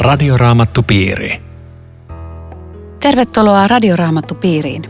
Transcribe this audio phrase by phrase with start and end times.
[0.00, 1.42] Radioraamattupiiri.
[3.00, 4.82] Tervetuloa Radioraamattupiiriin.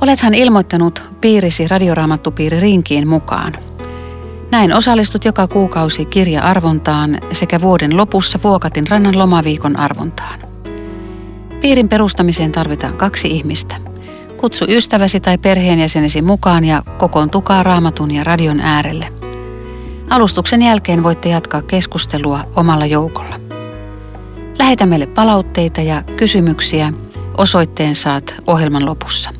[0.00, 3.52] Olethan ilmoittanut piirisi Radioraamattupiiri rinkiin mukaan.
[4.50, 10.40] Näin osallistut joka kuukausi kirja-arvontaan sekä vuoden lopussa Vuokatin rannan lomaviikon arvontaan.
[11.60, 13.76] Piirin perustamiseen tarvitaan kaksi ihmistä.
[14.36, 19.12] Kutsu ystäväsi tai perheenjäsenesi mukaan ja kokoontukaa raamatun ja radion äärelle.
[20.10, 23.49] Alustuksen jälkeen voitte jatkaa keskustelua omalla joukolla.
[24.60, 26.92] Lähetä meille palautteita ja kysymyksiä.
[27.36, 29.30] Osoitteen saat ohjelman lopussa.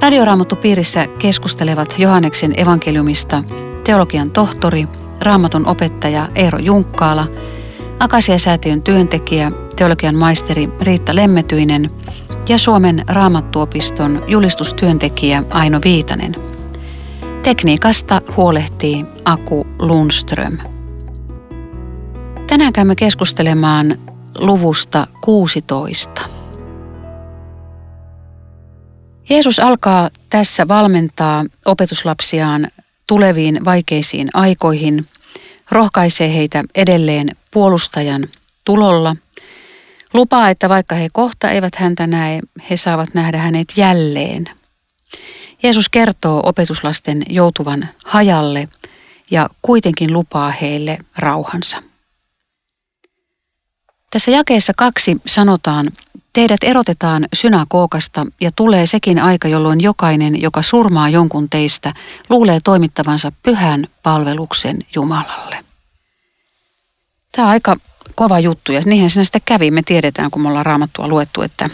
[0.00, 3.44] Radioraamattupiirissä keskustelevat Johanneksen evankeliumista
[3.84, 4.88] teologian tohtori,
[5.20, 7.28] raamatun opettaja Eero Junkkaala,
[8.00, 11.90] Akasia-säätiön työntekijä, teologian maisteri Riitta Lemmetyinen
[12.48, 16.36] ja Suomen raamattuopiston julistustyöntekijä Aino Viitanen.
[17.42, 20.75] Tekniikasta huolehtii Aku Lundström.
[22.46, 23.98] Tänään käymme keskustelemaan
[24.38, 26.22] luvusta 16.
[29.28, 32.68] Jeesus alkaa tässä valmentaa opetuslapsiaan
[33.06, 35.06] tuleviin vaikeisiin aikoihin,
[35.70, 38.28] rohkaisee heitä edelleen puolustajan
[38.64, 39.16] tulolla,
[40.14, 44.44] lupaa, että vaikka he kohta eivät häntä näe, he saavat nähdä hänet jälleen.
[45.62, 48.68] Jeesus kertoo opetuslasten joutuvan hajalle
[49.30, 51.85] ja kuitenkin lupaa heille rauhansa.
[54.16, 55.90] Tässä jakeessa kaksi sanotaan,
[56.32, 61.92] teidät erotetaan synagogasta ja tulee sekin aika, jolloin jokainen, joka surmaa jonkun teistä,
[62.30, 65.64] luulee toimittavansa pyhän palveluksen Jumalalle.
[67.32, 67.76] Tämä on aika
[68.14, 69.70] kova juttu ja niinhän siinä sitten kävi.
[69.70, 71.70] Me tiedetään, kun me ollaan raamattua luettu, että,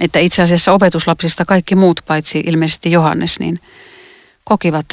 [0.00, 3.60] että itse asiassa opetuslapsista kaikki muut, paitsi ilmeisesti Johannes, niin
[4.44, 4.86] kokivat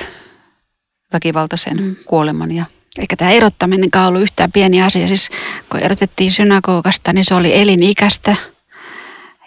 [1.13, 1.95] väkivaltaisen mm.
[2.05, 2.65] kuoleman ja
[2.99, 5.07] eikä tämä erottaminen ollut yhtään pieni asia.
[5.07, 5.29] Siis
[5.69, 8.35] kun erotettiin synagogasta, niin se oli elinikäistä.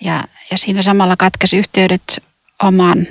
[0.01, 2.23] Ja, ja siinä samalla katkesi yhteydet
[2.63, 3.07] omaan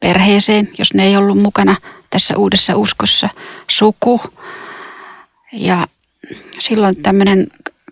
[0.00, 1.76] perheeseen, jos ne ei ollut mukana
[2.10, 3.28] tässä uudessa uskossa.
[3.70, 4.20] Suku.
[5.52, 5.86] Ja
[6.58, 7.46] silloin tämmöinen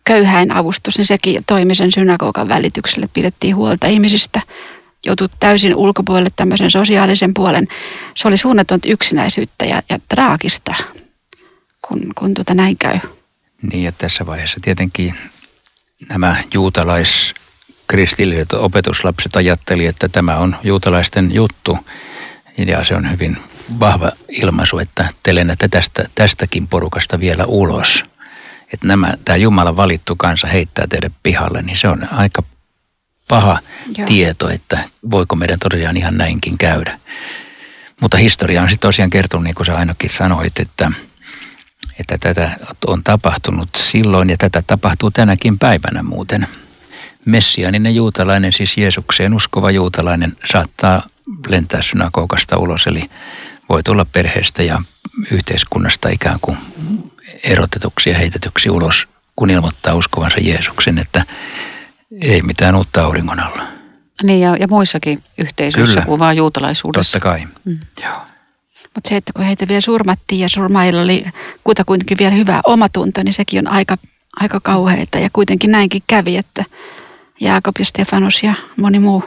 [0.05, 3.09] köyhäin avustus, niin sekin toimi sen synagogan välitykselle.
[3.13, 4.41] Pidettiin huolta ihmisistä,
[5.07, 7.69] joutui täysin ulkopuolelle tämmöisen sosiaalisen puolen.
[8.15, 10.75] Se oli suunnatonta yksinäisyyttä ja, ja traagista
[11.89, 12.99] kun, kun tuota näin käy.
[13.63, 15.15] Niin ja tässä vaiheessa tietenkin
[16.09, 17.35] nämä juutalais
[17.87, 21.79] kristilliset opetuslapset ajatteli, että tämä on juutalaisten juttu.
[22.67, 23.37] Ja se on hyvin
[23.81, 28.05] vahva ilmaisu, että te lennätte tästä, tästäkin porukasta vielä ulos.
[28.73, 32.43] Että nämä, tämä Jumalan valittu kansa heittää teidän pihalle, niin se on aika
[33.29, 33.59] paha
[33.99, 34.07] Joo.
[34.07, 34.79] tieto, että
[35.11, 37.01] voiko meidän tosiaan ihan näinkin käydä.
[38.01, 40.93] Mutta historia on sitten tosiaan kertonut, niin kuin sä ainakin sanoit, että–
[42.01, 42.51] että tätä
[42.87, 46.49] on tapahtunut silloin ja tätä tapahtuu tänäkin päivänä muuten.
[47.25, 51.03] Messianinen juutalainen, siis Jeesukseen uskova juutalainen, saattaa
[51.49, 53.11] lentää synagogasta ulos, eli
[53.69, 54.83] voi tulla perheestä ja
[55.31, 56.59] yhteiskunnasta ikään kuin
[57.45, 61.25] erotetuksi ja heitetyksi ulos, kun ilmoittaa uskovansa Jeesuksen, että
[62.21, 63.63] ei mitään uutta auringon alla.
[64.23, 66.07] Niin ja, ja muissakin yhteisöissä Kyllä.
[66.07, 67.13] kuin vaan juutalaisuudessa.
[67.13, 67.79] Totta kai, mm.
[68.03, 68.36] joo.
[68.97, 71.25] Mutta se, että kun heitä vielä surmattiin ja surmailla oli
[71.65, 73.97] kutakuinkin vielä hyvä omatunto, niin sekin on aika,
[74.37, 75.19] aika kauheita.
[75.19, 76.65] Ja kuitenkin näinkin kävi, että
[77.41, 79.25] Jaakob ja Stefanus ja moni muu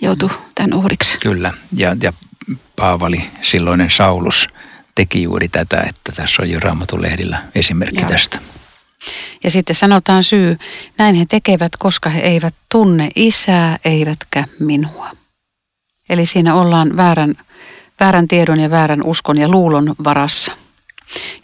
[0.00, 1.18] joutui tämän uhriksi.
[1.18, 2.12] Kyllä, ja, ja
[2.76, 4.48] Paavali, silloinen Saulus,
[4.94, 8.10] teki juuri tätä, että tässä on jo Raamatun lehdillä esimerkki Joo.
[8.10, 8.38] tästä.
[9.44, 10.56] Ja sitten sanotaan syy,
[10.98, 15.10] näin he tekevät, koska he eivät tunne isää eivätkä minua.
[16.08, 17.34] Eli siinä ollaan väärän
[18.00, 20.52] väärän tiedon ja väärän uskon ja luulon varassa.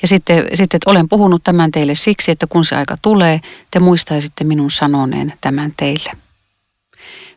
[0.02, 3.40] Ja sitten, sitten että olen puhunut tämän teille siksi, että kun se aika tulee,
[3.70, 6.12] te muistaisitte minun sanoneen tämän teille.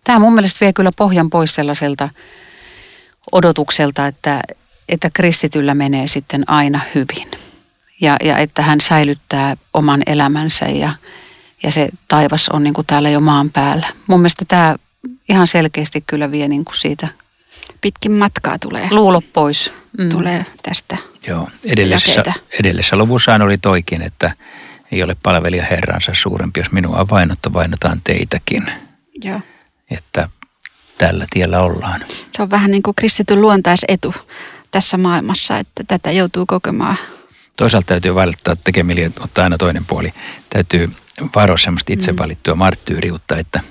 [0.03, 2.09] Tämä mun mielestä vie kyllä pohjan pois sellaiselta
[3.31, 4.41] odotukselta, että,
[4.89, 7.31] että kristityllä menee sitten aina hyvin.
[8.01, 10.93] Ja, ja että hän säilyttää oman elämänsä ja,
[11.63, 13.87] ja se taivas on niin kuin täällä jo maan päällä.
[14.07, 14.75] Mun mielestä tämä
[15.29, 17.07] ihan selkeästi kyllä vie niin kuin siitä
[17.81, 18.87] pitkin matkaa tulee.
[18.91, 19.71] Luulo pois.
[19.97, 20.09] Mm.
[20.09, 20.97] Tulee tästä
[21.27, 24.33] Joo, edellisessä, edellisessä luvussaan oli toikin, että
[24.91, 28.71] ei ole palvelija herransa suurempi, jos minua vainottu, vainotaan teitäkin.
[29.23, 29.41] Joo.
[29.91, 30.29] Että
[30.97, 32.01] tällä tiellä ollaan.
[32.35, 34.15] Se on vähän niin kuin kristityn luontaisetu
[34.71, 36.97] tässä maailmassa, että tätä joutuu kokemaan.
[37.55, 40.13] Toisaalta täytyy välttää tekemille, ottaa aina toinen puoli.
[40.49, 40.89] Täytyy
[41.35, 42.17] varoa semmoista itse mm.
[42.17, 43.61] valittua marttyyriutta, että–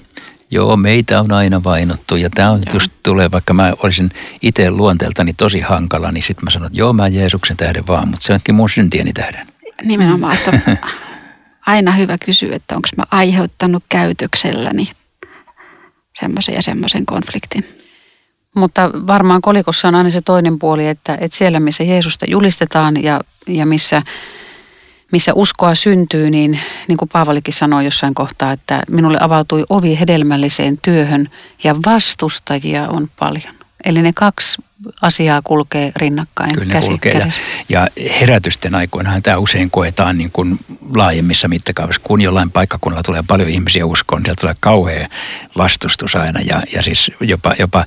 [0.50, 2.74] Joo, meitä on aina vainottu ja tämä on joo.
[2.74, 4.10] just tulee, vaikka mä olisin
[4.42, 8.26] itse luonteeltani tosi hankala, niin sitten mä sanon, että joo mä Jeesuksen tähden vaan, mutta
[8.26, 9.46] se onkin mun syntieni tähden.
[9.84, 10.76] Nimenomaan, että
[11.66, 14.88] aina hyvä kysyä, että onko mä aiheuttanut käytökselläni
[16.20, 17.64] semmoisen ja semmoisen konfliktin.
[18.56, 23.20] Mutta varmaan kolikossa on aina se toinen puoli, että, että siellä missä Jeesusta julistetaan ja,
[23.46, 24.02] ja missä,
[25.12, 30.78] missä uskoa syntyy, niin niin kuin Paavalikin sanoi jossain kohtaa, että minulle avautui ovi hedelmälliseen
[30.82, 31.28] työhön
[31.64, 33.57] ja vastustajia on paljon.
[33.84, 34.62] Eli ne kaksi
[35.02, 37.12] asiaa kulkee rinnakkain Kyllä ne käsi kulkee.
[37.12, 37.30] Ja,
[37.68, 37.88] ja
[38.20, 40.58] herätysten aikoinahan tämä usein koetaan niin kuin
[40.94, 42.00] laajemmissa mittakaavassa.
[42.04, 45.08] Kun jollain paikkakunnalla tulee paljon ihmisiä uskoon, siellä tulee kauhea
[45.56, 46.40] vastustus aina.
[46.40, 47.84] Ja, ja siis jopa, jopa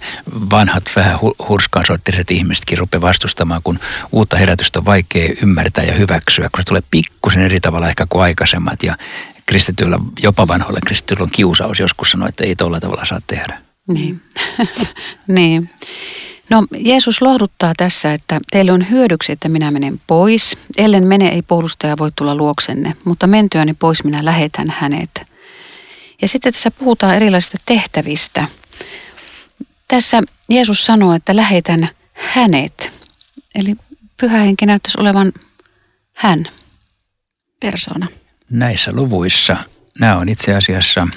[0.52, 3.80] vanhat vähän hu- hurskaansorttiset ihmisetkin rupeaa vastustamaan, kun
[4.12, 8.24] uutta herätystä on vaikea ymmärtää ja hyväksyä, kun se tulee pikkusen eri tavalla ehkä kuin
[8.24, 8.84] aikaisemmat.
[8.84, 8.98] Ja
[9.46, 13.71] kristityillä, jopa vanhoilla kristityillä on kiusaus joskus sanoa, että ei tuolla tavalla saa tehdä.
[13.88, 14.22] Niin.
[15.28, 15.70] niin.
[16.50, 20.58] No Jeesus lohduttaa tässä, että teille on hyödyksi, että minä menen pois.
[20.78, 25.22] Ellen mene, ei puolustaja voi tulla luoksenne, mutta mentyäni pois minä lähetän hänet.
[26.22, 28.48] Ja sitten tässä puhutaan erilaisista tehtävistä.
[29.88, 32.94] Tässä Jeesus sanoo, että lähetän hänet.
[33.56, 33.76] Eli
[34.22, 35.32] pyhä henki näyttäisi olevan
[36.14, 36.48] hän.
[37.60, 38.08] Persona.
[38.50, 39.58] Näissä luvuissa,
[40.00, 41.08] nämä on itse asiassa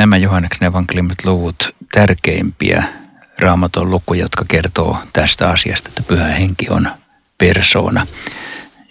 [0.00, 2.84] nämä Johanneksen evankeliumit luvut tärkeimpiä
[3.38, 6.88] raamaton lukuja, jotka kertoo tästä asiasta, että pyhä henki on
[7.38, 8.06] persoona,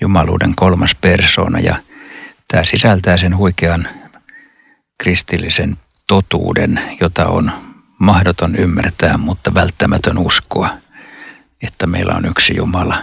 [0.02, 1.76] jumaluuden kolmas persoona ja
[2.48, 3.88] tämä sisältää sen huikean
[4.98, 5.78] kristillisen
[6.08, 7.52] totuuden, jota on
[8.00, 10.70] mahdoton ymmärtää, mutta välttämätön uskoa,
[11.62, 12.96] että meillä on yksi Jumala.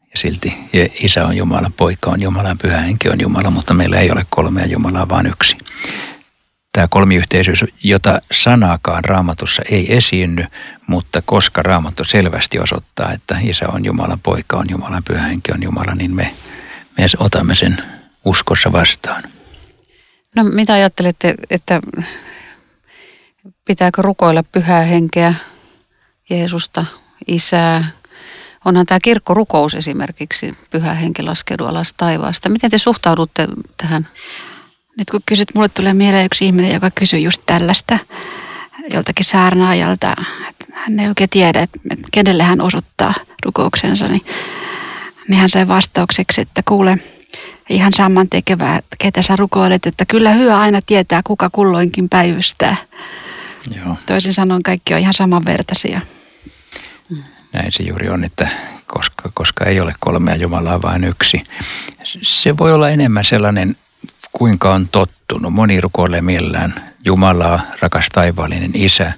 [0.00, 0.54] Ja silti
[1.02, 4.66] isä on Jumala, poika on Jumala pyhä henki on Jumala, mutta meillä ei ole kolmea
[4.66, 5.56] Jumalaa, vaan yksi
[6.72, 10.46] tämä kolmiyhteisyys, jota sanaakaan raamatussa ei esiinny,
[10.86, 15.62] mutta koska raamattu selvästi osoittaa, että isä on Jumala, poika on Jumala, pyhä henki on
[15.62, 16.34] Jumala, niin me,
[16.98, 17.76] me otamme sen
[18.24, 19.22] uskossa vastaan.
[20.36, 21.80] No mitä ajattelette, että
[23.64, 25.34] pitääkö rukoilla pyhää henkeä,
[26.30, 26.84] Jeesusta,
[27.26, 27.84] isää?
[28.64, 31.22] Onhan tämä kirkkorukous esimerkiksi, pyhä henki
[31.68, 32.48] alas taivaasta.
[32.48, 34.08] Miten te suhtaudutte tähän?
[34.98, 37.98] Nyt kun kysyt, mulle tulee mieleen yksi ihminen, joka kysyi just tällaista
[38.92, 40.16] joltakin saarnaajalta,
[40.50, 41.80] että hän ei oikein tiedä, että
[42.12, 44.22] kenelle hän osoittaa rukouksensa, niin,
[45.28, 46.98] niin hän sai vastaukseksi, että kuule,
[47.68, 52.76] ihan saman tekevää, että ketä sä rukoilet, että kyllä hyvä aina tietää, kuka kulloinkin päivystää.
[53.76, 53.96] Joo.
[54.06, 56.00] Toisin sanoen kaikki on ihan samanvertaisia.
[57.52, 58.48] Näin se juuri on, että
[58.86, 61.42] koska, koska ei ole kolmea Jumalaa, vaan yksi.
[62.22, 63.76] Se voi olla enemmän sellainen
[64.32, 65.52] kuinka on tottunut.
[65.52, 69.12] Moni rukoilee mielellään Jumalaa, rakas taivaallinen isä.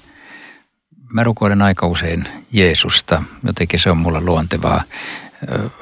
[1.12, 4.82] Mä rukoilen aika usein Jeesusta, jotenkin se on mulla luontevaa.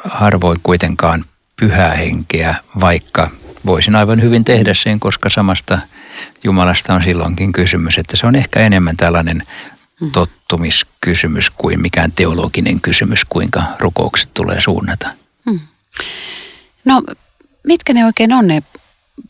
[0.05, 1.25] Harvoin kuitenkaan
[1.61, 3.31] pyhää henkeä, vaikka
[3.67, 5.79] voisin aivan hyvin tehdä sen, koska samasta
[6.45, 9.43] Jumalasta on silloinkin kysymys, että se on ehkä enemmän tällainen
[10.13, 15.11] tottumiskysymys kuin mikään teologinen kysymys, kuinka rukoukset tulee suunnata.
[15.51, 15.61] Hmm.
[16.85, 17.03] No,
[17.67, 18.63] mitkä ne oikein on ne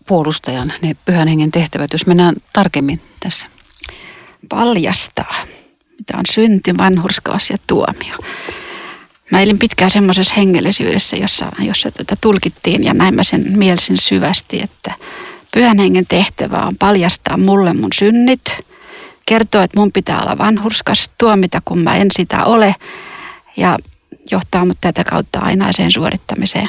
[0.07, 3.47] puolustajan ne pyhän hengen tehtävät, jos mennään tarkemmin tässä?
[4.49, 5.35] Paljastaa,
[5.99, 8.17] mitä on synti, vanhurskaus ja tuomio.
[9.31, 14.63] Mä elin pitkään semmoisessa hengellisyydessä, jossa, jossa tätä tulkittiin ja näin mä sen mielsin syvästi,
[14.63, 14.95] että
[15.55, 18.61] pyhän hengen tehtävä on paljastaa mulle mun synnit,
[19.27, 22.75] kertoa, että mun pitää olla vanhurskas, tuomita kun mä en sitä ole
[23.57, 23.79] ja
[24.31, 26.69] johtaa mut tätä kautta ainaiseen suorittamiseen.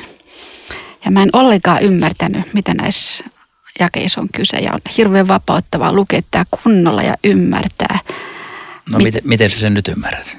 [1.05, 3.23] Ja mä en ollenkaan ymmärtänyt, mitä näissä
[3.79, 4.57] jakeissa on kyse.
[4.57, 7.99] Ja on hirveän vapauttavaa lukea tämä kunnolla ja ymmärtää.
[8.89, 10.37] No mit, miten, miten sä sen nyt ymmärrät?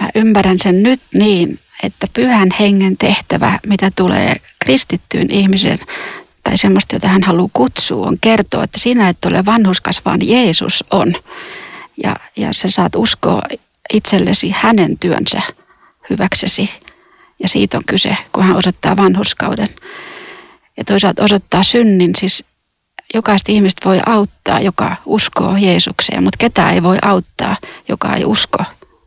[0.00, 5.78] Mä ymmärrän sen nyt niin, että pyhän hengen tehtävä, mitä tulee kristittyyn ihmisen
[6.42, 10.84] tai semmoista, jota hän haluaa kutsua, on kertoa, että sinä et ole vanhuskas, vaan Jeesus
[10.90, 11.14] on.
[12.02, 13.42] Ja, ja sä saat uskoa
[13.92, 15.42] itsellesi hänen työnsä
[16.10, 16.70] hyväksesi
[17.42, 19.68] ja siitä on kyse, kun hän osoittaa vanhuskauden.
[20.76, 22.44] Ja toisaalta osoittaa synnin, siis
[23.14, 27.56] jokaista ihmistä voi auttaa, joka uskoo Jeesukseen, mutta ketään ei voi auttaa,
[27.88, 28.64] joka ei usko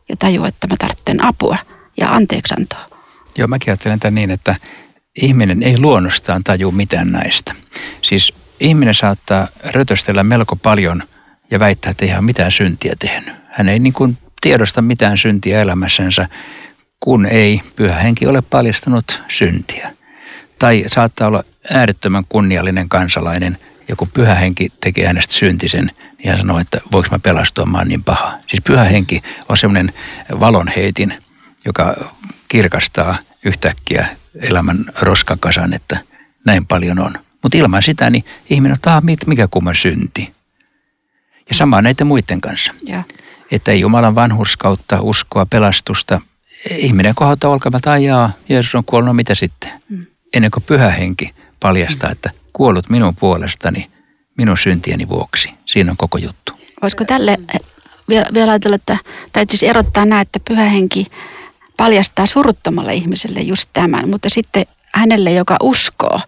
[0.08, 1.58] ja tajua, että mä tarvitsen apua
[1.96, 2.88] ja anteeksantoa.
[3.38, 4.56] Joo, mäkin ajattelen tämän niin, että
[5.22, 7.54] ihminen ei luonnostaan taju mitään näistä.
[8.02, 11.02] Siis ihminen saattaa rötöstellä melko paljon
[11.50, 13.34] ja väittää, että ei ihan mitään syntiä tehnyt.
[13.50, 16.28] Hän ei niin kuin tiedosta mitään syntiä elämässänsä,
[17.00, 19.90] kun ei pyhä henki ole paljastanut syntiä.
[20.58, 26.38] Tai saattaa olla äärettömän kunniallinen kansalainen, ja kun pyhä henki tekee hänestä syntisen, niin hän
[26.38, 28.32] sanoo, että voiko mä pelastua, mä oon niin paha.
[28.46, 29.92] Siis pyhä henki on semmoinen
[30.40, 31.22] valonheitin,
[31.66, 32.10] joka
[32.48, 35.98] kirkastaa yhtäkkiä elämän roskakasan, että
[36.44, 37.12] näin paljon on.
[37.42, 40.34] Mutta ilman sitä, niin ihminen on mikä kumma synti.
[41.48, 42.74] Ja sama näiden muiden kanssa.
[42.82, 43.02] Ja.
[43.50, 46.20] Että Jumalan vanhurskautta, uskoa, pelastusta,
[46.70, 49.70] ihminen kohottaa olkapäältä ajaa, Jeesus on kuollut, no mitä sitten?
[49.88, 50.06] Mm.
[50.34, 52.12] Ennen kuin pyhä henki paljastaa, mm.
[52.12, 53.90] että kuollut minun puolestani,
[54.38, 55.50] minun syntieni vuoksi.
[55.66, 56.52] Siinä on koko juttu.
[56.82, 57.38] Voisiko tälle
[58.08, 58.98] vielä, vielä ajatella, että
[59.32, 61.06] täytyisi erottaa nämä, että pyhä henki
[61.76, 66.20] paljastaa suruttomalle ihmiselle just tämän, mutta sitten hänelle, joka uskoo,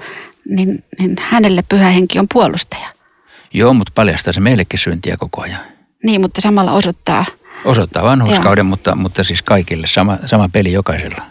[0.48, 2.88] niin, niin hänelle pyhä henki on puolustaja.
[3.54, 5.60] Joo, mutta paljastaa se meillekin syntiä koko ajan.
[6.04, 7.24] Niin, mutta samalla osoittaa.
[7.64, 11.22] Osoittaa vanhuskauden, mutta, mutta siis kaikille sama, sama peli jokaisella.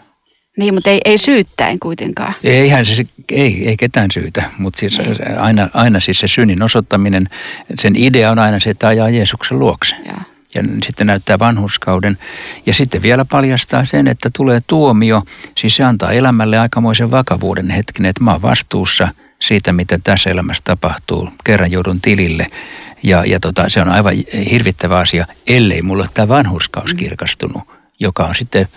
[0.58, 2.34] Niin, mutta ei, ei syyttäen kuitenkaan.
[2.44, 5.00] Eihän se, ei, ei ketään syytä, mutta siis
[5.38, 7.28] aina, aina siis se synnin osoittaminen,
[7.80, 9.96] sen idea on aina se, että ajaa Jeesuksen luokse.
[10.06, 10.14] Ja.
[10.54, 12.18] ja sitten näyttää vanhuskauden.
[12.66, 15.22] Ja sitten vielä paljastaa sen, että tulee tuomio.
[15.58, 19.08] Siis se antaa elämälle aikamoisen vakavuuden hetken, että mä oon vastuussa
[19.42, 21.28] siitä, mitä tässä elämässä tapahtuu.
[21.44, 22.46] Kerran joudun tilille.
[23.02, 24.14] Ja, ja tota, se on aivan
[24.50, 27.62] hirvittävä asia, ellei mulla ole tämä vanhurskaus kirkastunut,
[28.00, 28.68] joka on sitten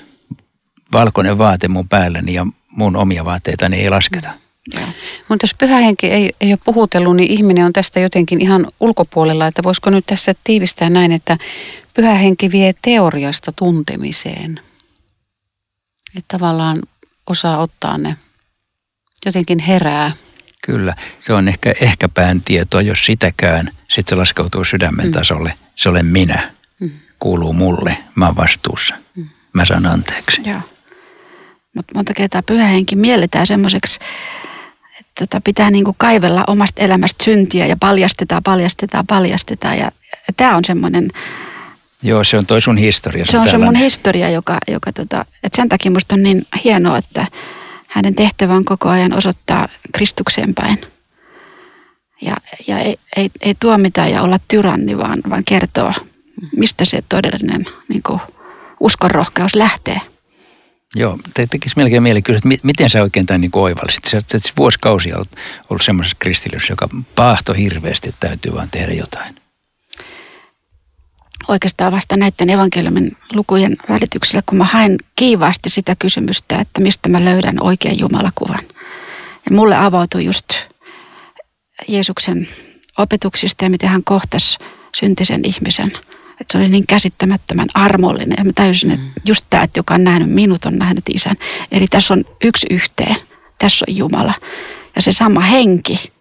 [0.91, 4.29] valkoinen vaate mun päälläni ja mun omia vaatteitani ei lasketa.
[5.29, 9.47] Mutta jos pyhä henki ei, ei ole puhutellut, niin ihminen on tästä jotenkin ihan ulkopuolella,
[9.47, 11.37] että voisiko nyt tässä tiivistää näin, että
[11.93, 14.59] pyhä henki vie teoriasta tuntemiseen.
[16.17, 16.81] Että tavallaan
[17.27, 18.17] osaa ottaa ne,
[19.25, 20.11] jotenkin herää.
[20.65, 25.11] Kyllä, se on ehkä, ehkä pään tietoa, jos sitäkään, sitten se laskeutuu sydämen mm.
[25.11, 25.53] tasolle.
[25.75, 26.91] Se olen minä, mm.
[27.19, 29.29] kuuluu mulle, mä oon vastuussa, mm.
[29.53, 30.41] mä saan anteeksi.
[30.45, 30.59] Joo.
[31.75, 33.99] Mutta monta kertaa pyhä henki mielletään semmoiseksi,
[34.99, 39.77] että tota pitää niinku kaivella omasta elämästä syntiä ja paljastetaan, paljastetaan, paljastetaan.
[39.77, 39.91] Ja,
[40.27, 41.11] ja tämä on semmoinen...
[42.03, 43.25] Joo, se on toi sun historia.
[43.25, 46.97] Se on se mun historia, joka, joka tota, että sen takia musta on niin hienoa,
[46.97, 47.27] että
[47.93, 50.81] hänen tehtävä on koko ajan osoittaa Kristukseen päin.
[52.21, 55.93] Ja, ja ei, ei, ei tuomita ja olla tyranni, vaan, vaan kertoa,
[56.57, 58.19] mistä se todellinen niin kuin,
[58.79, 60.01] uskonrohkeus lähtee.
[60.95, 64.03] Joo, te tekisi melkein mieli kysyä, että miten sä oikein tämän niin oivallisit?
[64.05, 65.31] Sä oot siis vuosikausia ollut,
[65.69, 69.42] ollut semmoisessa kristillisyydessä, joka paahto hirveästi, että täytyy vaan tehdä jotain.
[71.47, 77.25] Oikeastaan vasta näiden evankeliumin lukujen välityksellä, kun mä haen kiivaasti sitä kysymystä, että mistä mä
[77.25, 78.63] löydän oikean Jumalakuvan.
[79.49, 80.47] Ja mulle avautui just
[81.87, 82.47] Jeesuksen
[82.97, 84.57] opetuksista ja miten hän kohtasi
[84.95, 85.91] syntisen ihmisen–
[86.41, 88.35] että se oli niin käsittämättömän armollinen.
[88.37, 89.11] Ja mä täysin, että mm.
[89.25, 91.35] just tämä, että joka on nähnyt minut, on nähnyt isän.
[91.71, 93.15] Eli tässä on yksi yhteen.
[93.59, 94.33] Tässä on Jumala.
[94.95, 96.11] Ja se sama henki,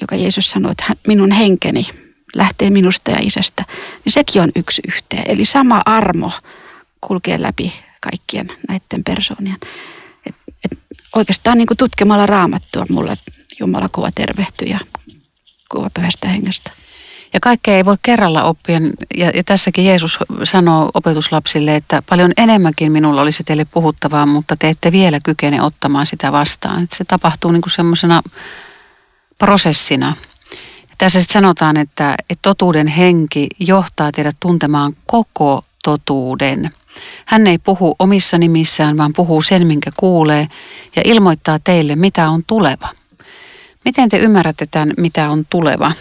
[0.00, 1.86] joka Jeesus sanoi, että minun henkeni
[2.36, 3.64] lähtee minusta ja isästä,
[4.04, 5.24] niin sekin on yksi yhteen.
[5.28, 6.32] Eli sama armo
[7.00, 9.56] kulkee läpi kaikkien näiden persoonien.
[10.26, 10.34] Et,
[10.64, 10.78] et
[11.16, 13.16] oikeastaan niin kuin tutkimalla raamattua mulle
[13.60, 14.78] Jumala kuva tervehtyi ja
[15.68, 16.70] kuva pyhästä hengestä.
[17.34, 18.80] Ja kaikkea ei voi kerralla oppia.
[19.16, 24.68] Ja, ja tässäkin Jeesus sanoo opetuslapsille, että paljon enemmänkin minulla olisi teille puhuttavaa, mutta te
[24.68, 26.82] ette vielä kykene ottamaan sitä vastaan.
[26.82, 28.22] Että se tapahtuu niin kuin semmoisena
[29.38, 30.16] prosessina.
[31.02, 36.70] Tässä sitten sanotaan, että, että totuuden henki johtaa teidät tuntemaan koko totuuden.
[37.26, 40.46] Hän ei puhu omissa nimissään, vaan puhuu sen, minkä kuulee
[40.96, 42.88] ja ilmoittaa teille, mitä on tuleva.
[43.84, 45.92] Miten te ymmärrätte tämän, mitä on tuleva?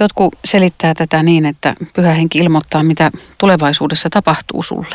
[0.00, 4.94] Jotkut selittää tätä niin, että pyhä henki ilmoittaa, mitä tulevaisuudessa tapahtuu sulle.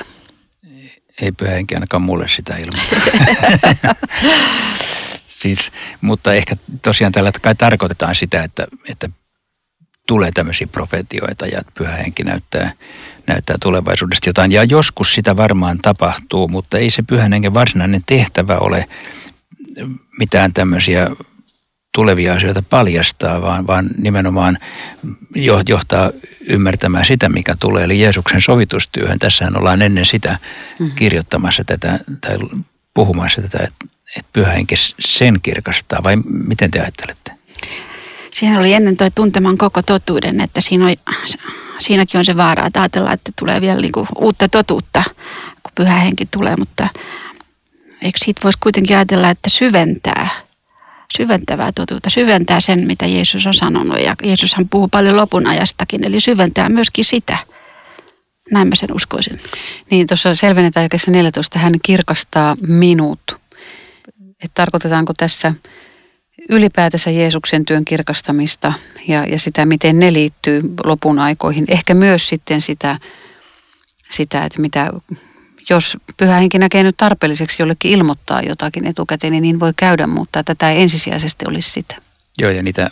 [1.21, 2.99] Ei pyhä henki ainakaan mulle sitä ilmoittaa.
[5.43, 5.71] siis,
[6.01, 9.09] mutta ehkä tosiaan tällä kai tarkoitetaan sitä, että, että
[10.07, 12.71] tulee tämmöisiä profetioita ja pyhä henki näyttää,
[13.27, 14.51] näyttää tulevaisuudesta jotain.
[14.51, 18.85] Ja joskus sitä varmaan tapahtuu, mutta ei se pyhän hengen varsinainen tehtävä ole
[20.19, 21.07] mitään tämmöisiä
[21.93, 24.57] tulevia asioita paljastaa, vaan, vaan nimenomaan
[25.67, 26.11] johtaa
[26.49, 29.19] ymmärtämään sitä, mikä tulee, eli Jeesuksen sovitustyöhön.
[29.19, 30.37] Tässähän ollaan ennen sitä
[30.79, 30.91] mm.
[30.95, 32.35] kirjoittamassa tätä tai
[32.93, 33.67] puhumassa tätä,
[34.17, 37.31] että, pyhä henki sen kirkastaa, vai miten te ajattelette?
[38.31, 40.95] Siihen oli ennen toi tunteman koko totuuden, että siinä on,
[41.79, 45.03] siinäkin on se vaara, että ajatellaan, että tulee vielä niinku uutta totuutta,
[45.63, 46.87] kun pyhä henki tulee, mutta
[48.01, 50.29] eikö siitä voisi kuitenkin ajatella, että syventää–
[51.17, 53.99] syventävää totuutta, syventää sen, mitä Jeesus on sanonut.
[53.99, 57.37] Ja Jeesushan puhuu paljon lopun ajastakin, eli syventää myöskin sitä.
[58.51, 59.39] Näin mä sen uskoisin.
[59.89, 63.19] Niin, tuossa selvennetään jakessa 14, hän kirkastaa minut.
[64.45, 65.53] Et tarkoitetaanko tässä
[66.49, 68.73] ylipäätänsä Jeesuksen työn kirkastamista
[69.07, 71.65] ja, ja sitä, miten ne liittyy lopun aikoihin.
[71.67, 72.99] Ehkä myös sitten sitä,
[74.11, 74.91] sitä että mitä
[75.69, 80.43] jos pyhä henki näkee nyt tarpeelliseksi jollekin ilmoittaa jotakin etukäteen, niin niin voi käydä, mutta
[80.43, 81.95] tätä ei ensisijaisesti olisi sitä.
[82.37, 82.89] Joo, ja niitä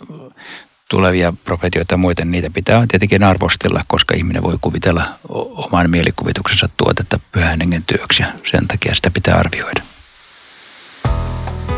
[0.90, 7.20] tulevia profetioita ja muita, niitä pitää tietenkin arvostella, koska ihminen voi kuvitella oman mielikuvituksensa tuotetta
[7.32, 9.82] pyhän hengen työksi ja sen takia sitä pitää arvioida.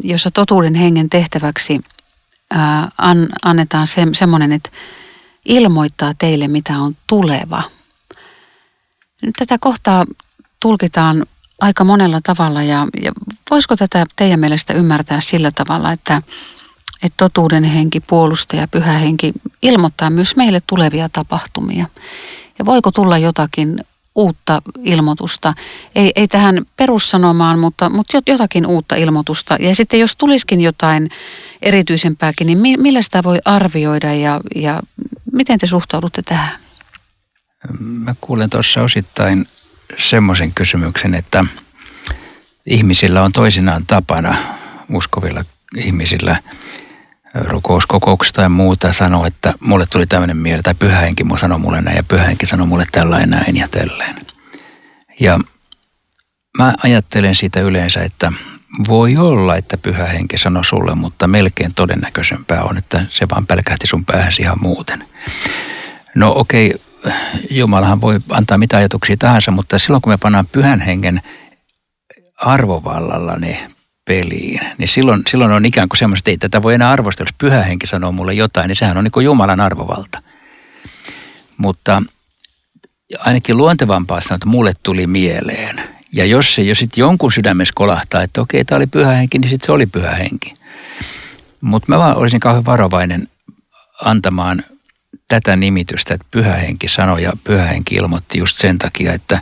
[0.03, 1.81] jossa totuuden hengen tehtäväksi
[2.97, 4.69] an, annetaan se, semmoinen, että
[5.45, 7.63] ilmoittaa teille, mitä on tuleva.
[9.23, 10.05] Nyt tätä kohtaa
[10.59, 11.25] tulkitaan
[11.61, 13.11] aika monella tavalla ja, ja
[13.51, 16.21] voisiko tätä teidän mielestä ymmärtää sillä tavalla, että,
[17.03, 21.85] että totuuden henki, puolustaja, pyhä henki ilmoittaa myös meille tulevia tapahtumia.
[22.59, 23.79] Ja voiko tulla jotakin
[24.19, 25.53] uutta ilmoitusta,
[25.95, 29.57] ei, ei tähän perussanomaan, mutta, mutta jotakin uutta ilmoitusta.
[29.59, 31.09] Ja sitten jos tulisikin jotain
[31.61, 34.79] erityisempääkin, niin millä sitä voi arvioida ja, ja
[35.33, 36.59] miten te suhtaudutte tähän?
[37.79, 39.47] Mä kuulen tuossa osittain
[39.97, 41.45] semmoisen kysymyksen, että
[42.65, 44.35] ihmisillä on toisinaan tapana,
[44.93, 45.45] uskovilla
[45.77, 46.37] ihmisillä,
[47.33, 51.97] rukouskokouksessa tai muuta sanoa, että mulle tuli tämmöinen mieli, tai pyhähenki mun sanoi mulle näin,
[51.97, 54.15] ja pyhähenki sanoi mulle tällainen näin ja tälleen.
[55.19, 55.39] Ja
[56.57, 58.31] mä ajattelen siitä yleensä, että
[58.87, 63.87] voi olla, että pyhä henki sanoi sulle, mutta melkein todennäköisempää on, että se vaan pelkähti
[63.87, 65.07] sun päähäsi ihan muuten.
[66.15, 66.75] No okei,
[67.49, 71.21] Jumalahan voi antaa mitä ajatuksia tahansa, mutta silloin kun me pannaan pyhän hengen
[72.37, 73.71] arvovallalla ne
[74.09, 77.29] peliin, niin silloin, silloin on ikään kuin semmoista, että ei tätä voi enää arvostella.
[77.29, 80.21] Jos pyhä henki sanoo mulle jotain, niin sehän on niin kuin Jumalan arvovalta.
[81.57, 82.03] Mutta
[83.19, 85.81] ainakin luontevampaa sanoa, että mulle tuli mieleen.
[86.13, 89.49] Ja jos se jo sitten jonkun sydämessä kolahtaa, että okei, tämä oli pyhä henki, niin
[89.49, 90.53] sitten se oli pyhä henki.
[91.61, 93.27] Mutta mä vaan olisin kauhean varovainen
[94.05, 94.63] antamaan
[95.27, 99.39] tätä nimitystä, että pyhä henki sanoi ja pyhä henki ilmoitti just sen takia, että,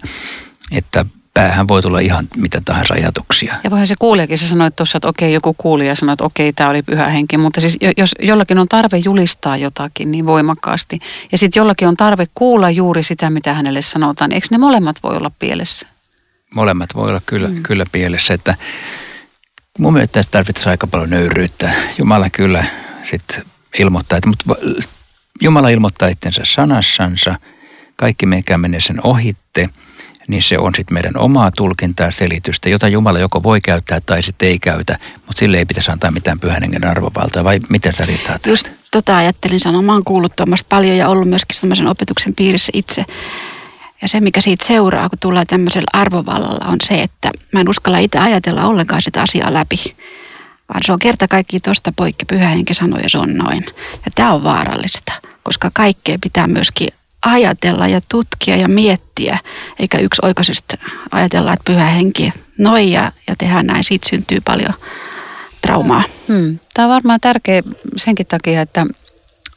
[0.72, 1.06] että
[1.38, 3.56] päähän voi tulla ihan mitä tahansa ajatuksia.
[3.64, 6.70] Ja voihan se kuulijakin, sä sanoit tuossa, että okei, joku kuulija sanoi, että okei, tämä
[6.70, 11.00] oli pyhä henki, mutta siis jos jollakin on tarve julistaa jotakin niin voimakkaasti,
[11.32, 15.18] ja sitten jollakin on tarve kuulla juuri sitä, mitä hänelle sanotaan, eikö ne molemmat voi
[15.18, 15.88] olla pielessä?
[16.56, 17.64] Molemmat voi olla kyllä, mm.
[17.64, 18.56] kyllä pielessä, että
[19.80, 21.72] mun mielestä tässä tarvittaisiin aika paljon nöyryyttä.
[21.98, 22.66] Jumala kyllä
[23.10, 23.46] sitten
[23.80, 24.56] ilmoittaa, että, mutta
[25.42, 27.36] Jumala ilmoittaa itsensä sanassansa,
[27.96, 29.70] kaikki meikä menee sen ohitte–
[30.28, 34.50] niin se on sitten meidän omaa tulkintaa selitystä, jota Jumala joko voi käyttää tai sitten
[34.50, 38.40] ei käytä, mutta sille ei pitäisi antaa mitään pyhän hengen arvovaltaa, vai miten sä riittää
[38.48, 42.72] Just tota ajattelin sanoa, mä oon kuullut tuommoista paljon ja ollut myöskin semmoisen opetuksen piirissä
[42.76, 43.06] itse.
[44.02, 47.98] Ja se, mikä siitä seuraa, kun tullaan tämmöisellä arvovallalla, on se, että mä en uskalla
[47.98, 49.76] itse ajatella ollenkaan sitä asiaa läpi.
[50.70, 53.66] Vaan se on kerta kaikki tuosta poikki, pyhä henki sanoi ja se on noin.
[54.06, 55.14] Ja tämä on vaarallista,
[55.44, 56.88] koska kaikkea pitää myöskin
[57.22, 59.40] ajatella ja tutkia ja miettiä,
[59.80, 60.78] eikä yksi oikaisesti
[61.12, 64.74] ajatella, että pyhä henki noin ja, ja tehdään näin, siitä syntyy paljon
[65.62, 66.04] traumaa.
[66.28, 66.60] Hmm.
[66.74, 67.62] Tämä on varmaan tärkeä
[67.98, 68.86] senkin takia, että,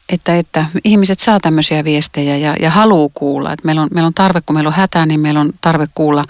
[0.08, 3.52] että, että ihmiset saa tämmöisiä viestejä ja, ja haluaa kuulla.
[3.52, 6.24] Että meillä, on, meillä on tarve, kun meillä on hätä, niin meillä on tarve kuulla,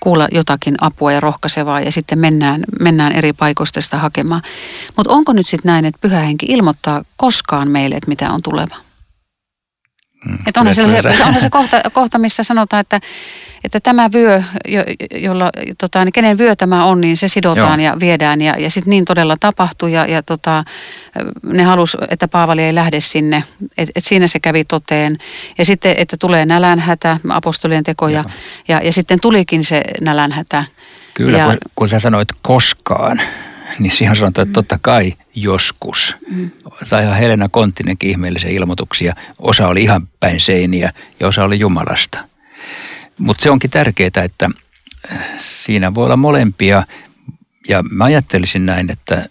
[0.00, 4.42] kuulla jotakin apua ja rohkaisevaa ja sitten mennään, mennään eri paikoista sitä hakemaan.
[4.96, 8.76] Mutta onko nyt sitten näin, että pyhä henki ilmoittaa koskaan meille, että mitä on tuleva?
[10.24, 10.82] Mm, että onhan, se,
[11.26, 13.00] onhan se kohta, kohta, missä sanotaan, että,
[13.64, 14.84] että tämä vyö, jo,
[15.14, 17.92] jolla, tota, niin kenen vyö tämä on, niin se sidotaan Joo.
[17.92, 18.40] ja viedään.
[18.40, 20.64] Ja, ja sitten niin todella tapahtui ja, ja tota,
[21.42, 23.44] ne halus, että Paavali ei lähde sinne.
[23.78, 25.16] Että et siinä se kävi toteen.
[25.58, 28.24] Ja sitten, että tulee nälänhätä, apostolien tekoja.
[28.68, 30.64] Ja, ja sitten tulikin se nälänhätä.
[31.14, 33.20] Kyllä, ja, kun, kun sä sanoit koskaan,
[33.78, 36.16] niin siihen sanotaan, että totta kai joskus.
[36.30, 36.50] Mm.
[37.02, 39.14] ihan Helena Konttinenkin ihmeellisiä ilmoituksia.
[39.38, 42.18] Osa oli ihan päin seiniä ja osa oli Jumalasta.
[43.18, 44.50] Mutta se onkin tärkeää, että
[45.12, 46.84] äh, siinä voi olla molempia.
[47.68, 49.28] Ja mä ajattelisin näin, että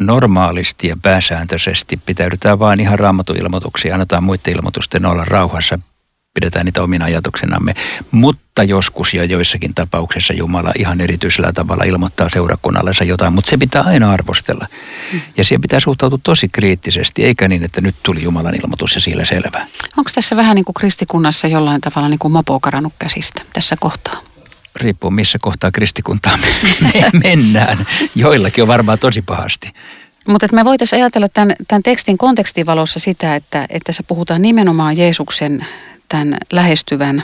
[0.00, 5.78] normaalisti ja pääsääntöisesti pitäydytään vain ihan raamatun ilmoituksia, annetaan muiden ilmoitusten olla rauhassa,
[6.36, 7.74] pidetään niitä omina ajatuksenamme.
[8.10, 13.82] Mutta joskus ja joissakin tapauksissa Jumala ihan erityisellä tavalla ilmoittaa seurakunnallensa jotain, mutta se pitää
[13.82, 14.66] aina arvostella.
[15.36, 19.24] Ja siihen pitää suhtautua tosi kriittisesti, eikä niin, että nyt tuli Jumalan ilmoitus ja siellä
[19.24, 19.66] selvä.
[19.96, 24.20] Onko tässä vähän niin kuin kristikunnassa jollain tavalla niin kuin mopo karannut käsistä tässä kohtaa?
[24.80, 26.38] riippuu missä kohtaa kristikuntaa
[26.80, 27.86] me mennään.
[28.14, 29.70] Joillakin on varmaan tosi pahasti.
[30.28, 34.96] Mutta me voitaisiin ajatella tämän, tämän tekstin kontekstin valossa sitä, että, että se puhutaan nimenomaan
[34.96, 35.66] Jeesuksen
[36.08, 37.22] tämän lähestyvän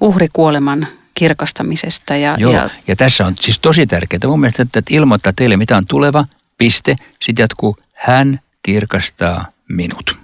[0.00, 2.16] uhrikuoleman kirkastamisesta.
[2.16, 5.76] Ja, Joo, ja, ja tässä on siis tosi tärkeää mun mielestä, että ilmoittaa teille mitä
[5.76, 6.24] on tuleva,
[6.58, 10.20] piste, sitten jatkuu, hän kirkastaa minut.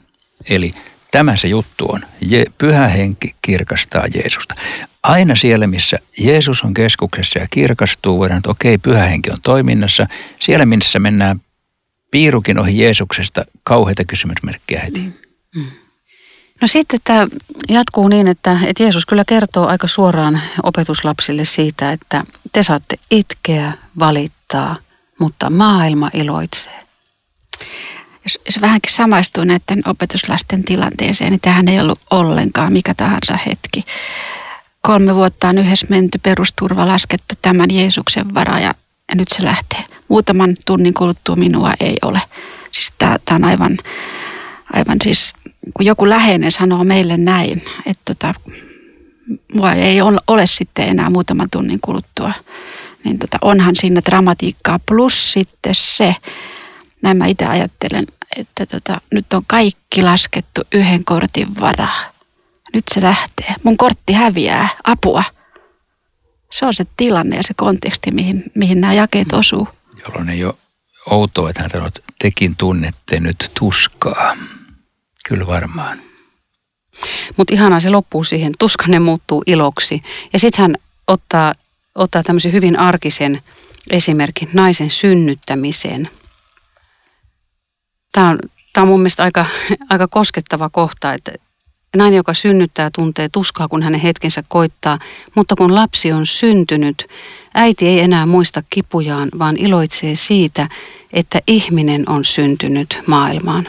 [0.49, 0.75] Eli
[1.11, 2.01] tämä se juttu on.
[2.21, 4.55] Je, pyhä henki kirkastaa Jeesusta.
[5.03, 10.07] Aina siellä, missä Jeesus on keskuksessa ja kirkastuu, voidaan, että okei, pyhä henki on toiminnassa.
[10.41, 11.41] Siellä, missä mennään
[12.11, 15.01] piirukin ohi Jeesuksesta, kauheita kysymysmerkkiä heti.
[15.01, 15.13] Mm.
[15.55, 15.71] Mm.
[16.61, 17.27] No sitten tämä
[17.69, 23.73] jatkuu niin, että, että Jeesus kyllä kertoo aika suoraan opetuslapsille siitä, että te saatte itkeä,
[23.99, 24.77] valittaa,
[25.21, 26.81] mutta maailma iloitsee.
[28.25, 33.85] Jos, jos vähänkin samaistuu näiden opetuslasten tilanteeseen, niin tähän ei ollut ollenkaan mikä tahansa hetki.
[34.83, 38.75] Kolme vuotta on yhdessä menty perusturva laskettu tämän Jeesuksen vara ja,
[39.09, 39.85] ja nyt se lähtee.
[40.09, 42.21] Muutaman tunnin kuluttua minua ei ole.
[42.73, 43.79] Siis tämä on aivan,
[44.73, 45.33] aivan siis
[45.75, 48.35] kun joku läheinen sanoo meille näin, että tota,
[49.55, 52.33] mua ei ole sitten enää muutaman tunnin kuluttua,
[53.05, 54.79] niin tota, onhan siinä dramatiikkaa.
[54.87, 56.15] Plus sitten se,
[57.03, 61.99] näin mä itse ajattelen, että tota, nyt on kaikki laskettu yhden kortin varaa.
[62.75, 63.55] Nyt se lähtee.
[63.63, 64.69] Mun kortti häviää.
[64.85, 65.25] Apua.
[66.51, 69.69] Se on se tilanne ja se konteksti, mihin, mihin nämä jakeet osuu.
[70.07, 70.55] Jolloin ei ole
[71.11, 74.37] outoa, että hän sanoo, että tekin tunnette nyt tuskaa.
[75.29, 76.01] Kyllä varmaan.
[77.37, 78.53] Mutta ihanaa se loppuu siihen.
[78.59, 80.03] Tuskanne muuttuu iloksi.
[80.33, 80.75] Ja sitten hän
[81.07, 81.55] ottaa,
[81.95, 83.43] ottaa tämmöisen hyvin arkisen
[83.91, 86.09] esimerkin naisen synnyttämiseen.
[88.13, 88.39] Tämä on,
[88.73, 89.47] tämä on mun mielestä aika,
[89.91, 91.33] aika koskettava kohta, että
[91.97, 94.99] nainen, joka synnyttää, tuntee tuskaa, kun hänen hetkensä koittaa,
[95.35, 97.07] mutta kun lapsi on syntynyt,
[97.55, 100.69] äiti ei enää muista kipujaan, vaan iloitsee siitä,
[101.13, 103.69] että ihminen on syntynyt maailmaan.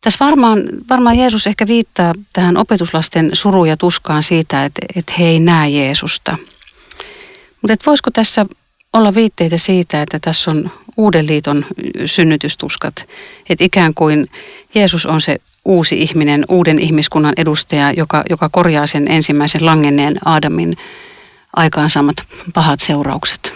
[0.00, 5.24] Tässä varmaan, varmaan Jeesus ehkä viittaa tähän opetuslasten suruun ja tuskaan siitä, että, että he
[5.24, 6.36] ei näe Jeesusta.
[7.62, 8.46] Mutta voisiko tässä
[8.92, 11.66] olla viitteitä siitä, että tässä on uuden liiton
[12.06, 13.08] synnytystuskat,
[13.48, 14.26] että ikään kuin
[14.74, 20.76] Jeesus on se uusi ihminen, uuden ihmiskunnan edustaja, joka, joka korjaa sen ensimmäisen langenneen Aadamin
[21.56, 22.16] aikaansaamat
[22.54, 23.52] pahat seuraukset.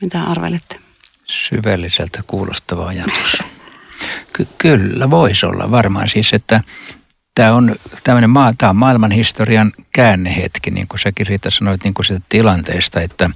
[0.00, 0.78] Mitä arvelette?
[1.26, 3.38] Syvälliseltä kuulostava ajatus.
[4.38, 6.60] Ky- kyllä, voisi olla varmaan siis, että
[7.34, 11.94] tämä on, tämmöinen maa, tämä on maailman historian käännehetki, niin kuin säkin Riita sanoit niin
[11.94, 13.30] kuin sitä tilanteesta, että,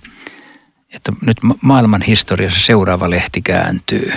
[0.94, 4.12] että nyt maailman historiassa seuraava lehti kääntyy.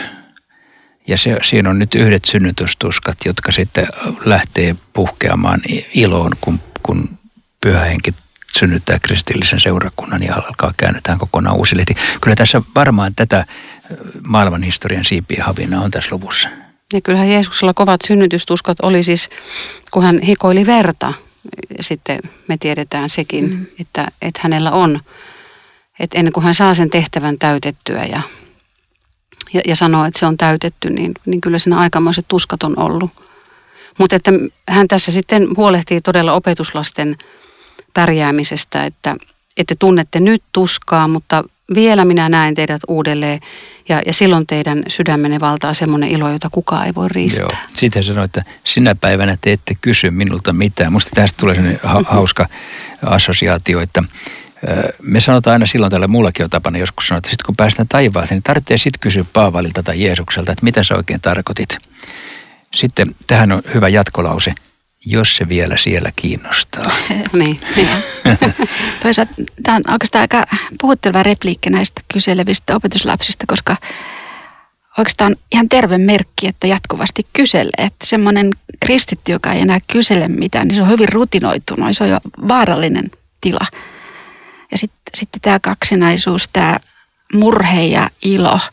[1.07, 3.87] Ja se, siinä on nyt yhdet synnytystuskat, jotka sitten
[4.25, 5.61] lähtee puhkeamaan
[5.93, 7.09] iloon, kun, kun
[7.61, 8.13] pyhä henki
[8.59, 11.95] synnyttää kristillisen seurakunnan ja alkaa käännetään kokonaan uusi lehti.
[12.21, 13.45] Kyllä tässä varmaan tätä
[14.27, 16.49] maailman historian siipien havina on tässä luvussa.
[16.93, 19.29] Ja kyllähän Jeesuksella kovat synnytystuskat oli siis,
[19.91, 21.13] kun hän hikoili verta.
[21.81, 23.65] Sitten me tiedetään sekin, mm.
[23.79, 24.99] että, että hänellä on,
[25.99, 28.21] että ennen kuin hän saa sen tehtävän täytettyä ja,
[29.53, 33.11] ja, ja sanoo, että se on täytetty, niin, niin kyllä siinä aikamoiset tuskat on ollut.
[33.99, 34.31] Mutta että
[34.67, 37.15] hän tässä sitten huolehtii todella opetuslasten
[37.93, 39.15] pärjäämisestä, että,
[39.57, 41.43] että tunnette nyt tuskaa, mutta
[41.75, 43.39] vielä minä näen teidät uudelleen
[43.89, 47.47] ja, ja silloin teidän sydämenne valtaa semmoinen ilo, jota kukaan ei voi riistää.
[47.51, 47.69] Joo.
[47.75, 50.93] Sitten sanoi, että sinä päivänä te ette kysy minulta mitään.
[50.93, 52.47] Musta tästä tulee sellainen ha- hauska
[53.05, 54.03] assosiaatio, että
[55.01, 58.35] me sanotaan aina silloin tällä mullakin on tapana joskus sanoa, että sitten kun päästään taivaaseen,
[58.35, 61.77] niin tarvitsee sitten kysyä Paavalilta tai Jeesukselta, että mitä sä oikein tarkoitit.
[62.73, 64.53] Sitten tähän on hyvä jatkolause
[65.05, 66.91] jos se vielä siellä kiinnostaa.
[67.33, 67.89] niin, niin.
[69.03, 70.45] Toisaalta tämä on oikeastaan aika
[70.81, 73.77] puhutteleva repliikki näistä kyselevistä opetuslapsista, koska
[74.97, 77.71] oikeastaan ihan terve merkki, että jatkuvasti kyselee.
[77.77, 82.09] Että semmoinen kristitty, joka ei enää kysele mitään, niin se on hyvin rutinoitunut, se on
[82.09, 83.65] jo vaarallinen tila.
[84.71, 86.77] Ja sitten sit tämä kaksinaisuus, tämä
[87.33, 88.59] murhe ja ilo–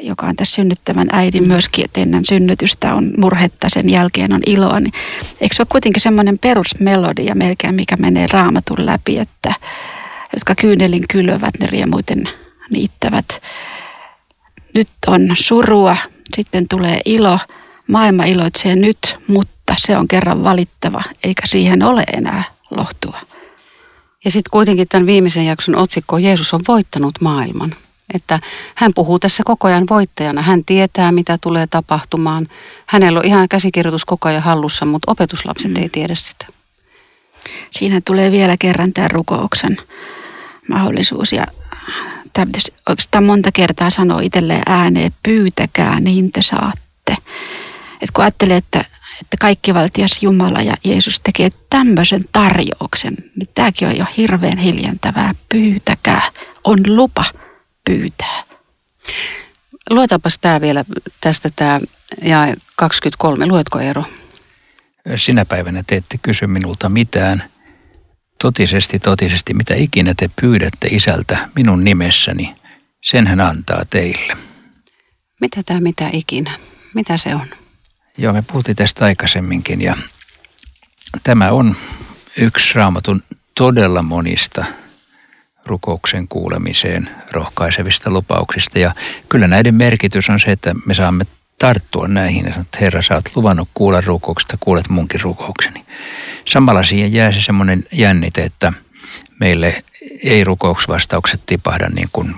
[0.00, 4.80] joka on tässä synnyttävän äidin myöskin, että ennen synnytystä on murhetta, sen jälkeen on iloa.
[4.80, 4.92] Niin
[5.40, 9.54] eikö se ole kuitenkin semmoinen perusmelodia melkein, mikä menee raamatun läpi, että
[10.32, 12.28] jotka kyynelin kylvät, ne riemuiten
[12.72, 13.42] niittävät.
[14.74, 15.96] Nyt on surua,
[16.36, 17.38] sitten tulee ilo,
[17.86, 23.18] maailma iloitsee nyt, mutta se on kerran valittava, eikä siihen ole enää lohtua.
[24.24, 27.74] Ja sitten kuitenkin tämän viimeisen jakson otsikko Jeesus on voittanut maailman.
[28.14, 28.38] Että
[28.74, 30.42] hän puhuu tässä koko ajan voittajana.
[30.42, 32.48] Hän tietää, mitä tulee tapahtumaan.
[32.86, 35.82] Hänellä on ihan käsikirjoitus koko ajan hallussa, mutta opetuslapset mm.
[35.82, 36.46] ei tiedä sitä.
[37.70, 39.76] Siinä tulee vielä kerran tämä rukouksen
[40.68, 41.44] mahdollisuus ja
[42.32, 47.16] tämä pitäisi oikeastaan monta kertaa sanoa itselleen ääneen, pyytäkää niin te saatte.
[48.00, 48.84] Et kun ajattelee, että,
[49.20, 55.34] että kaikki valtias Jumala ja Jeesus tekee tämmöisen tarjouksen, niin tämäkin on jo hirveän hiljentävää.
[55.48, 56.22] Pyytäkää,
[56.64, 57.24] on lupa
[57.84, 58.42] pyytää.
[59.90, 60.84] Luetapas tämä vielä
[61.20, 61.80] tästä tämä
[62.22, 63.46] ja 23.
[63.46, 64.04] Luetko Eero?
[65.16, 67.50] Sinä päivänä te ette kysy minulta mitään.
[68.42, 72.54] Totisesti, totisesti, mitä ikinä te pyydätte isältä minun nimessäni,
[73.04, 74.36] sen hän antaa teille.
[75.40, 76.50] Mitä tämä mitä ikinä?
[76.94, 77.46] Mitä se on?
[78.18, 79.96] Joo, me puhuttiin tästä aikaisemminkin ja
[81.22, 81.76] tämä on
[82.36, 83.22] yksi raamatun
[83.54, 84.64] todella monista
[85.66, 88.78] rukouksen kuulemiseen rohkaisevista lupauksista.
[88.78, 88.94] Ja
[89.28, 91.26] kyllä näiden merkitys on se, että me saamme
[91.58, 95.84] tarttua näihin ja sanoa, että Herra, sä oot luvannut kuulla rukouksesta, kuulet munkin rukoukseni.
[96.44, 98.72] Samalla siihen jää se semmoinen jännite, että
[99.40, 99.82] meille
[100.24, 102.34] ei rukouksvastaukset tipahda niin kuin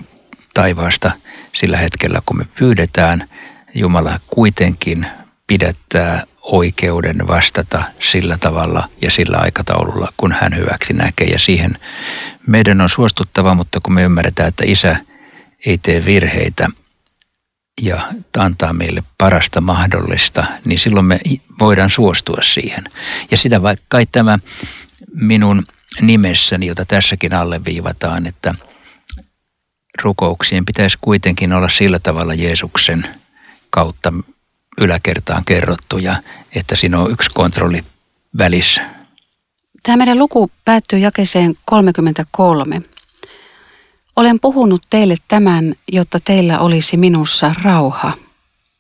[0.54, 1.10] taivaasta
[1.52, 3.28] sillä hetkellä, kun me pyydetään.
[3.74, 5.06] Jumala kuitenkin
[5.46, 11.26] pidättää oikeuden vastata sillä tavalla ja sillä aikataululla, kun hän hyväksi näkee.
[11.26, 11.78] Ja siihen
[12.46, 14.96] meidän on suostuttava, mutta kun me ymmärretään, että isä
[15.66, 16.68] ei tee virheitä
[17.82, 18.00] ja
[18.38, 21.20] antaa meille parasta mahdollista, niin silloin me
[21.60, 22.84] voidaan suostua siihen.
[23.30, 24.38] Ja sitä vaikka kai tämä
[25.14, 25.64] minun
[26.00, 28.54] nimessäni, jota tässäkin alleviivataan, että
[30.02, 33.06] rukouksien pitäisi kuitenkin olla sillä tavalla Jeesuksen
[33.70, 34.12] kautta
[34.80, 36.16] yläkertaan kerrottuja,
[36.54, 37.84] että siinä on yksi kontrolli
[38.38, 38.80] välissä.
[39.82, 42.82] Tämä meidän luku päättyy jakeseen 33.
[44.16, 48.12] Olen puhunut teille tämän, jotta teillä olisi minussa rauha.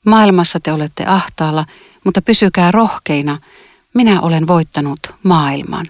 [0.06, 1.64] Maailmassa te olette ahtaalla,
[2.04, 3.38] mutta pysykää rohkeina.
[3.94, 5.88] Minä olen voittanut maailman.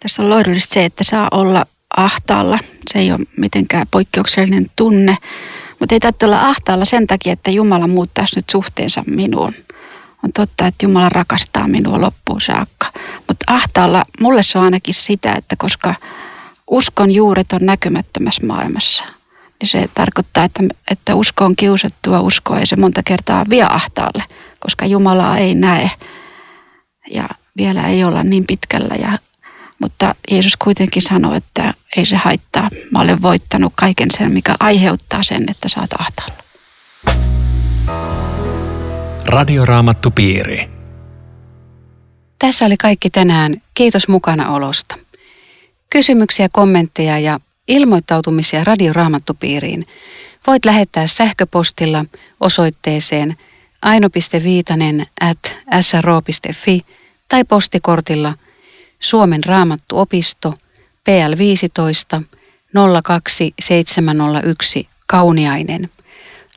[0.00, 2.58] Tässä on lohdullista se, että saa olla ahtaalla.
[2.90, 5.16] Se ei ole mitenkään poikkeuksellinen tunne,
[5.80, 9.54] mutta ei tarvitse olla ahtaalla sen takia, että Jumala muuttaisi nyt suhteensa minuun.
[10.24, 12.86] On totta, että Jumala rakastaa minua loppuun saakka.
[13.28, 15.94] Mutta ahtaalla mulle se on ainakin sitä, että koska
[16.70, 19.04] uskon juuret on näkymättömässä maailmassa,
[19.60, 24.24] niin se tarkoittaa, että, että usko on kiusattua uskoa ja se monta kertaa vie ahtaalle,
[24.60, 25.90] koska Jumalaa ei näe
[27.10, 29.18] ja vielä ei olla niin pitkällä ja
[29.78, 32.70] mutta Jeesus kuitenkin sanoi, että ei se haittaa.
[32.90, 36.42] Mä olen voittanut kaiken sen, mikä aiheuttaa sen, että saat ahtaalla.
[39.26, 40.70] Radioraamattu piiri.
[42.38, 43.62] Tässä oli kaikki tänään.
[43.74, 44.96] Kiitos mukana olosta.
[45.90, 49.84] Kysymyksiä, kommentteja ja ilmoittautumisia Radioraamattupiiriin
[50.46, 52.04] voit lähettää sähköpostilla
[52.40, 53.36] osoitteeseen
[53.82, 56.80] aino.viitanen at sro.fi
[57.28, 58.34] tai postikortilla–
[59.06, 60.54] Suomen raamattuopisto
[61.04, 62.22] PL 15
[63.02, 65.90] 02701 Kauniainen.